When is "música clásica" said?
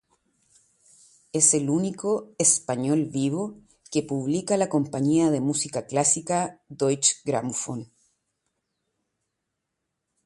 5.41-6.59